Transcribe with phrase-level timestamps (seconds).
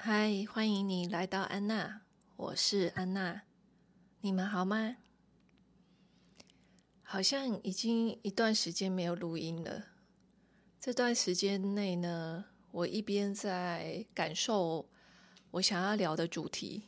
[0.00, 2.02] 嗨，欢迎你来到安娜，
[2.36, 3.42] 我是安娜，
[4.20, 4.96] 你们好吗？
[7.02, 9.86] 好像已经一段时间没有录音了。
[10.78, 14.88] 这段时间内呢，我一边在感受
[15.50, 16.84] 我想要聊的主题，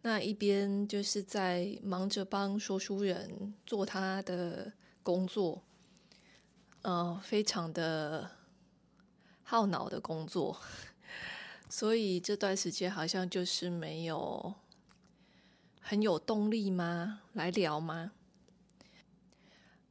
[0.00, 4.72] 那一边就是在忙着帮说书人做他的
[5.02, 5.62] 工作，
[6.80, 8.30] 呃，非常的
[9.42, 10.58] 耗脑的工作。
[11.68, 14.54] 所以这段时间好像就是没有
[15.80, 17.22] 很有动力吗？
[17.32, 18.12] 来聊吗？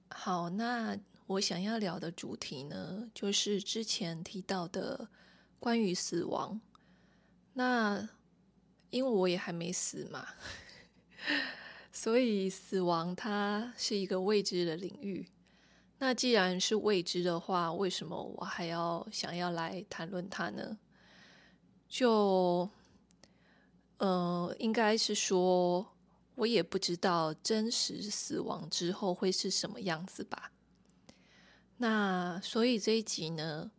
[0.09, 5.09] 好，那我想要聊的主题呢，就是之前提到的
[5.59, 6.61] 关于死亡。
[7.53, 8.07] 那
[8.89, 10.27] 因为我也还没死嘛，
[11.91, 15.27] 所以死亡它是一个未知的领域。
[15.99, 20.77] 那既然是未知的话，为什么我还要想要来谈论它呢？
[21.93, 22.67] 就，
[23.97, 25.85] 呃，应该是说，
[26.33, 30.51] 我也不知道真实死亡之后会是什么样子吧。
[31.77, 33.69] 那所以这一集呢，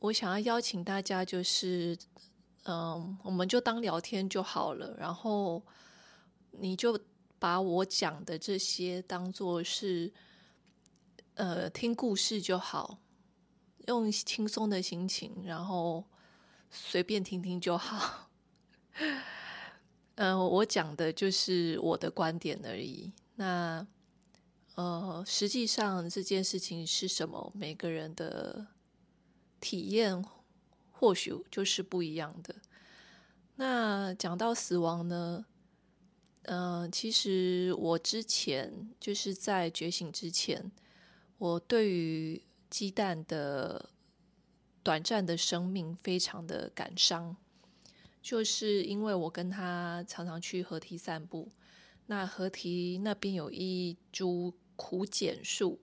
[0.00, 1.96] 我想要邀请大家，就是，
[2.64, 4.94] 嗯、我们就当聊天就好了。
[4.98, 5.62] 然后
[6.50, 7.00] 你就
[7.38, 10.12] 把我讲的这些当做是，
[11.36, 12.98] 呃，听故事就好，
[13.86, 16.04] 用轻松的心情，然后。
[16.70, 18.30] 随便听听就好。
[20.16, 23.12] 嗯、 我讲的就是我的观点而已。
[23.36, 23.86] 那
[24.74, 27.50] 呃，实际上这件事情是什么？
[27.54, 28.66] 每个人的
[29.60, 30.24] 体验
[30.90, 32.54] 或许就是不一样的。
[33.56, 35.46] 那讲到死亡呢，
[36.42, 40.70] 嗯、其实我之前就是在觉醒之前，
[41.38, 43.90] 我对于鸡蛋的。
[44.82, 47.36] 短暂的生命非常的感伤，
[48.22, 51.50] 就是因为我跟他常常去河堤散步，
[52.06, 55.80] 那河堤那边有一株苦楝树，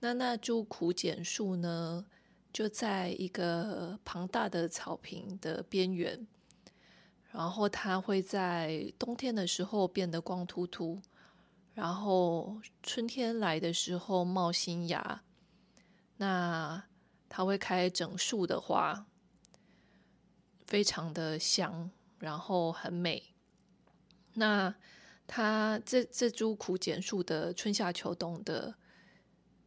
[0.00, 2.04] 那那株苦楝树呢，
[2.52, 6.26] 就在一个庞大的草坪的边缘，
[7.30, 11.00] 然后它会在冬天的时候变得光秃秃，
[11.72, 15.22] 然后春天来的时候冒新芽，
[16.18, 16.84] 那。
[17.34, 19.06] 它会开整树的花，
[20.66, 23.32] 非常的香，然后很美。
[24.34, 24.74] 那
[25.26, 28.74] 它这这株苦楝树的春夏秋冬的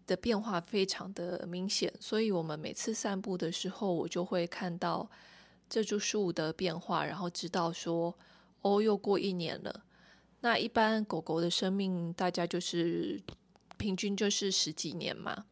[0.06, 5.09] 的变化非常的明显，所以我们每次散步的时候，我就会看到
[5.68, 8.16] 这株树的变化，然后知道说，
[8.62, 9.86] 哦，又过一年了。
[10.42, 13.20] 那一般狗狗的生命，大家就是
[13.76, 15.46] 平均就是十几年嘛。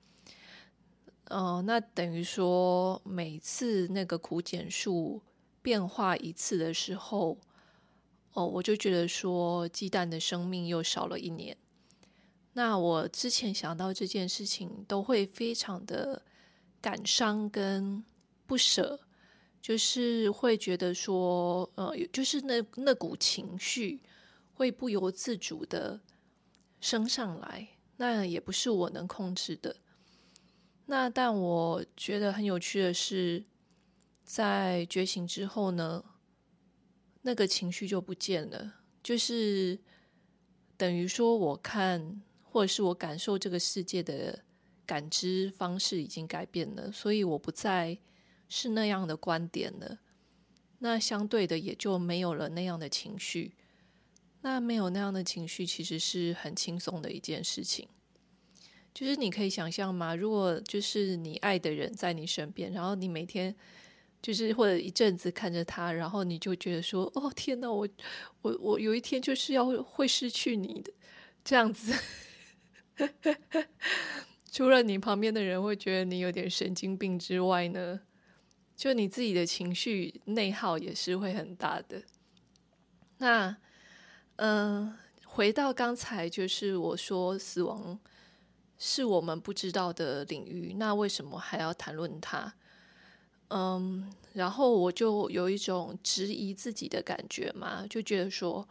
[1.29, 5.21] 哦、那等于说，每次那个苦碱树
[5.61, 7.39] 变化一次的时候，
[8.33, 11.57] 哦，我就觉得说，鸡蛋的生命又少了一年。
[12.53, 16.21] 那我之前想到这件事情，都会非常的
[16.79, 18.03] 感伤跟
[18.45, 18.99] 不舍，
[19.59, 24.03] 就是会觉得说，呃，就是那那股情绪
[24.53, 25.99] 会不由自主的
[26.79, 29.77] 升上来，那也不是我能控制的。
[30.85, 33.43] 那但我觉得很有趣的是，
[34.23, 36.03] 在觉醒之后呢，
[37.21, 39.79] 那个情绪就不见了，就是
[40.75, 44.43] 等于说，我看或者是我感受这个世界的
[44.85, 47.97] 感知方式已经改变了，所以我不再
[48.49, 49.99] 是那样的观点了。
[50.79, 53.55] 那相对的，也就没有了那样的情绪。
[54.41, 57.87] 那没有那样的情绪，其实是很轻松的一件事情。
[58.93, 60.15] 就是你可以想象吗？
[60.15, 63.55] 如果就是你爱的人在你身边，然后你每天
[64.21, 67.87] 就是或者一阵子看着他，然后你就觉得说：“哦，天哪，我
[68.41, 70.93] 我我有一天就是要会失去你的
[71.43, 71.91] 这样子。”
[74.51, 77.99] 除了你旁边的人会觉得你有点神经病之外呢，
[78.75, 82.03] 就你自己的情绪内耗也是会很大的。
[83.17, 83.57] 那
[84.35, 87.99] 嗯、回到刚才就是我说死亡。
[88.77, 92.53] 是我们不知道的领域，那为什么还要谈论它？
[93.49, 98.67] 嗯，然后我就有一种质疑自己的感觉嘛，就觉得说，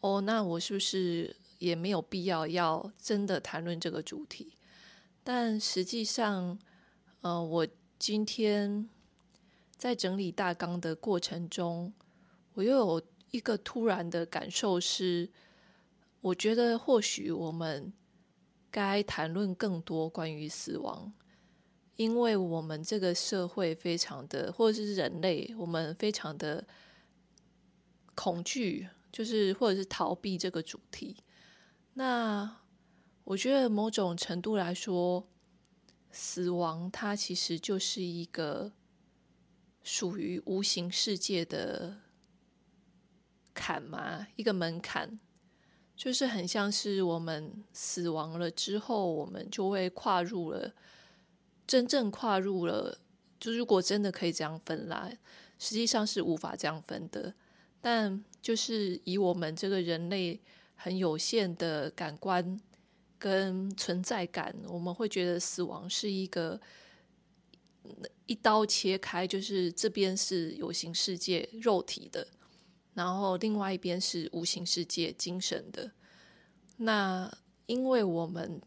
[0.00, 4.54] 哦，那我是不是也没有必要要真的谈论这个主题？
[5.22, 6.58] 但实际上，
[7.20, 7.66] 呃，我
[7.98, 8.88] 今天
[9.76, 11.92] 在整理大纲的过程中，
[12.54, 15.30] 我又有一个突然的感受是，
[16.20, 17.92] 我觉得或许我们。
[18.74, 21.12] 该谈论更多关于死亡，
[21.94, 26.66] 因为我们这个社会非常的，或者是人类，我们非常的
[28.16, 31.16] 恐惧，就是或者是逃避这个主题。
[31.92, 32.56] 那
[33.22, 35.24] 我觉得某种程度来说，
[36.10, 38.72] 死亡它其实就是一个
[39.84, 41.96] 属于无形世界的
[43.54, 45.20] 坎嘛，一个门槛，
[45.96, 50.72] 就是很像是我们死亡了之后，我们就会跨入了。
[51.66, 52.98] 真正跨入了，
[53.40, 55.18] 就如果真的可以这样分来，
[55.58, 57.32] 实际上是无法这样分的。
[57.80, 60.38] 但就是以我们这个人类
[60.74, 62.60] 很有限的感官
[63.18, 66.60] 跟存在感，我们会觉得死亡是一个
[68.26, 72.26] 一刀切开，就是这边是有形世界肉体的，
[72.94, 75.92] 然后另外一边是无形世界精神的。
[76.78, 77.30] 那
[77.66, 78.62] 因为我们。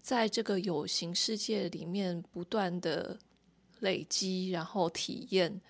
[0.00, 3.18] 在这个有形世界里面不断的
[3.80, 5.60] 累积，然后体验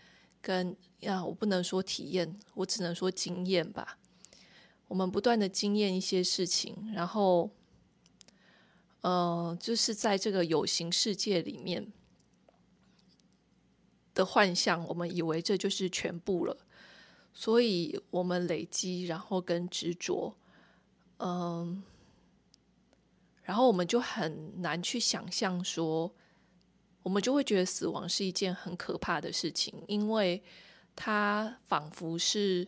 [0.41, 3.99] 跟啊，我不能说体验，我只能说经验吧。
[4.87, 7.51] 我们不断的经验一些事情，然后，
[9.01, 11.93] 呃，就是在这个有形世界里面
[14.15, 16.57] 的幻象，我们以为这就是全部了，
[17.41, 20.35] 所以我们累积，然后跟执着，
[21.19, 21.85] 嗯、
[23.45, 26.13] 然后我们就很难去想象说，
[27.05, 30.43] 我们就会觉得死亡是一件很可怕的事情，因为
[30.97, 32.67] 它仿佛是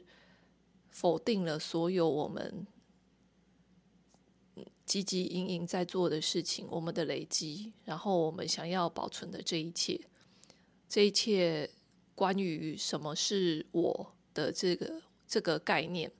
[0.88, 2.64] 否定了所有我们
[4.86, 10.00] 汲汲营营在做的事情，我们的累积，然后我们想要保存的这一切，
[10.88, 11.68] 这一切
[12.14, 16.10] 关于什么是我的这个这个概念。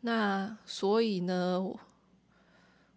[0.00, 1.64] 那所以呢，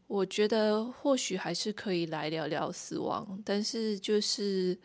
[0.07, 4.77] 我觉得或许还是可以来聊聊死亡，但是就是，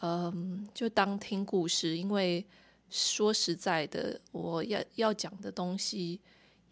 [0.00, 2.46] 嗯，就当听故事，因为
[2.88, 6.20] 说实在的，我要要讲的东西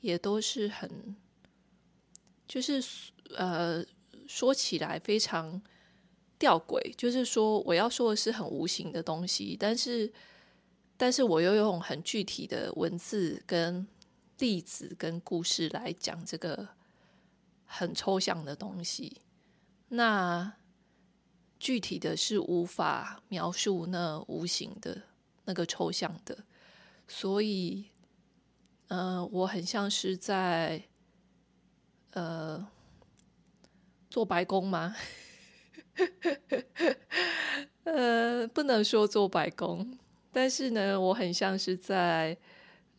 [0.01, 1.15] 也都是很，
[2.49, 2.83] 就是
[3.37, 3.85] 呃，
[4.27, 5.61] 说起来非常
[6.39, 10.11] 吊诡，就是说我要说的是很无形的东西，但是，
[11.01, 13.87] 但是我又用很具体的文字跟
[14.39, 16.69] 例子跟故事来讲这个。
[17.73, 19.19] 很抽象的东西，
[19.91, 20.55] 那
[21.61, 25.01] 具体的是无法描述那无形的
[25.45, 26.37] 那个抽象的，
[27.07, 27.87] 所以，
[28.89, 30.83] 呃，我很像是在，
[32.11, 32.67] 呃，
[34.11, 34.97] 做白工吗？
[37.85, 39.97] 呃，不能说做白工，
[40.33, 42.37] 但是呢，我很像是在，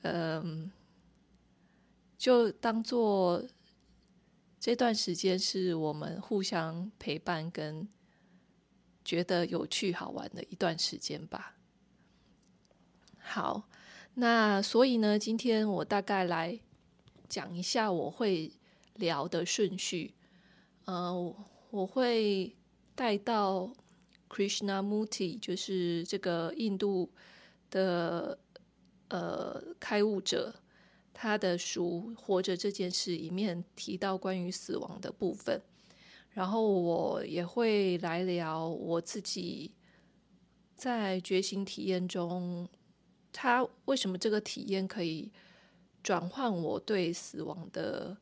[0.02, 0.72] 嗯、
[2.18, 3.44] 就当做。
[4.64, 7.90] 这段时间是我们互相陪伴跟
[9.04, 11.56] 觉得有趣好玩的一段时间吧。
[13.18, 13.68] 好，
[14.14, 16.60] 那所以呢，今天我大概来
[17.28, 18.52] 讲一下我会
[18.94, 20.14] 聊的顺序。
[20.86, 21.36] 呃，
[21.72, 22.56] 我会
[22.94, 23.74] 带到
[24.32, 27.12] Krishnamurti，就是这个印度
[27.70, 28.40] 的
[29.10, 30.56] 呃开悟者。
[31.14, 35.62] 他的书《活着这件事》里面提到关于死亡的部分，
[36.32, 39.72] 然后我也会来聊我自己
[40.76, 42.68] 在觉醒体验中，
[43.32, 45.32] 他为什么这个体验可以
[46.02, 48.18] 转换我对死亡的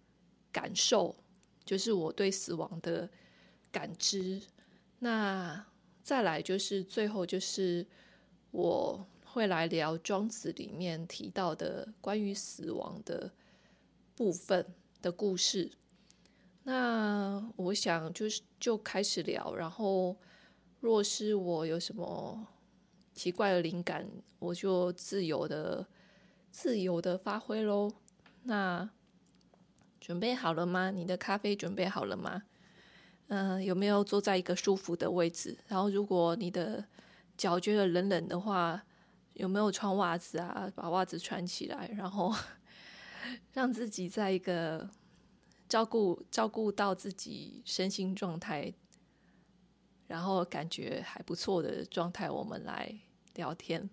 [0.52, 1.16] 感受，
[1.64, 3.10] 就是我对死亡的
[3.72, 4.42] 感知。
[4.98, 5.66] 那
[6.10, 7.86] 再来就是最后就是
[8.50, 9.08] 我。
[9.32, 13.32] 会来聊《庄子》里面提到的关于死亡的
[14.16, 14.66] 部分
[15.04, 15.72] 的故事。
[16.64, 20.18] 那我想就是就开始聊，然后
[20.80, 22.48] 若是我有什么
[23.14, 25.86] 奇怪的灵感，我就自由的、
[26.50, 27.94] 自由的发挥喽。
[28.42, 28.90] 那
[30.02, 30.90] 准备好了吗？
[30.90, 32.42] 你的咖啡准备好了吗？
[33.30, 35.58] 嗯、有没有坐在一个舒服的位置？
[35.68, 36.84] 然后如果你的
[37.38, 38.84] 脚觉得冷冷的话，
[39.34, 40.70] 有没有穿袜子啊？
[40.76, 42.34] 把袜子穿起来，然后
[43.54, 44.90] 让自己在一个
[45.68, 48.74] 照顾照顾到自己身心状态，
[50.08, 52.94] 然后感觉还不错的状态，我们来
[53.36, 53.90] 聊天。